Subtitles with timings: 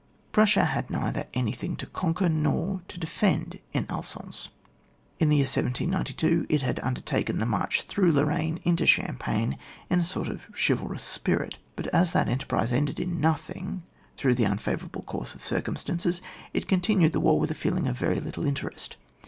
[0.31, 4.49] Prussia had neither anything to con quer nor to defend in Alsace.
[5.19, 9.59] In the year 1792 it had undertaken the march through Lorraine into Champagne
[9.91, 13.83] in a sort of chivalrous spirit But as that enterprise ended in nothing,
[14.17, 16.19] throuigh the unfavourable course of circumstances,
[16.51, 18.97] it continued the war with a feeling of very little interest.